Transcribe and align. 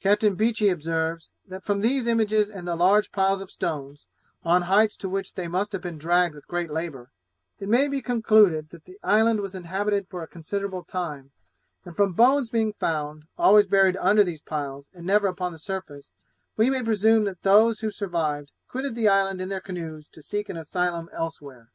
Captain 0.00 0.34
Beechey 0.34 0.70
observes, 0.70 1.30
that 1.46 1.62
'from 1.62 1.82
these 1.82 2.06
images 2.06 2.50
and 2.50 2.66
the 2.66 2.74
large 2.74 3.12
piles 3.12 3.42
of 3.42 3.50
stones, 3.50 4.06
on 4.42 4.62
heights 4.62 4.96
to 4.96 5.10
which 5.10 5.34
they 5.34 5.46
must 5.46 5.72
have 5.74 5.82
been 5.82 5.98
dragged 5.98 6.34
with 6.34 6.46
great 6.48 6.70
labour, 6.70 7.10
it 7.58 7.68
may 7.68 7.86
be 7.86 8.00
concluded 8.00 8.70
that 8.70 8.86
the 8.86 8.98
island 9.02 9.42
was 9.42 9.54
inhabited 9.54 10.08
for 10.08 10.22
a 10.22 10.26
considerable 10.26 10.82
time; 10.82 11.32
and 11.84 11.96
from 11.96 12.14
bones 12.14 12.48
being 12.48 12.72
found, 12.72 13.26
always 13.36 13.66
buried 13.66 13.98
under 13.98 14.24
these 14.24 14.40
piles, 14.40 14.88
and 14.94 15.04
never 15.04 15.26
upon 15.26 15.52
the 15.52 15.58
surface, 15.58 16.14
we 16.56 16.70
may 16.70 16.82
presume 16.82 17.24
that 17.24 17.42
those 17.42 17.80
who 17.80 17.90
survived, 17.90 18.52
quitted 18.70 18.94
the 18.94 19.06
island 19.06 19.38
in 19.38 19.50
their 19.50 19.60
canoes 19.60 20.08
to 20.08 20.22
seek 20.22 20.48
an 20.48 20.56
asylum 20.56 21.10
elsewhere.' 21.12 21.68